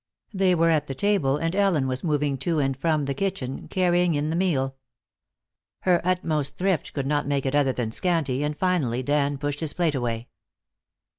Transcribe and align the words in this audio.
They 0.33 0.55
were 0.55 0.71
at 0.71 0.87
the 0.87 0.95
table, 0.95 1.37
and 1.37 1.55
Ellen 1.55 1.87
was 1.87 2.03
moving 2.03 2.35
to 2.39 2.57
and 2.57 2.75
from 2.75 3.05
the 3.05 3.13
kitchen, 3.13 3.67
carrying 3.67 4.15
in 4.15 4.31
the 4.31 4.35
meal. 4.35 4.75
Her 5.81 6.01
utmost 6.03 6.57
thrift 6.57 6.93
could 6.93 7.05
not 7.05 7.27
make 7.27 7.45
it 7.45 7.53
other 7.53 7.71
than 7.71 7.91
scanty, 7.91 8.41
and 8.41 8.57
finally 8.57 9.03
Dan 9.03 9.37
pushed 9.37 9.59
his 9.59 9.73
plate 9.73 9.93
away. 9.93 10.27